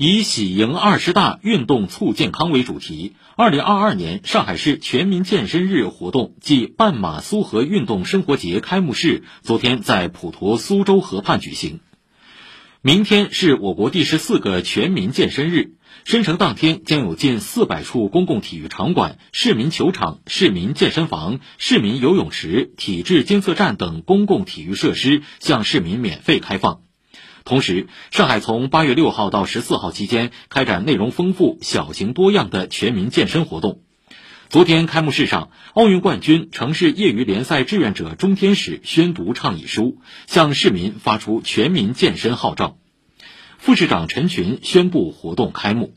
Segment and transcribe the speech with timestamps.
[0.00, 11.80] 以“喜迎二十大，运动促健康”为主题，二零二二年上海市全民健身日活动暨半马苏河运动生活节开幕式昨天在普陀苏州河畔举行。
[12.80, 15.72] 明天是我国第十四个全民健身日，
[16.04, 26.82] 申城当天将有近四百处公共体育场馆、市民球场、市民健身房、市民游泳池、体质监测站等公共体育设施向市民免费开放。
[27.48, 33.80] 同时，上海从八月六号到十四号期间开展内容丰富、小型多样的全民健身活动。
[34.50, 39.96] 昨天开幕式上，奥运冠军、城市业余联赛志愿者钟天使宣读倡议书，
[40.26, 42.76] 向市民发出全民健身号召。
[43.56, 45.94] 副市长陈群宣布活动开幕。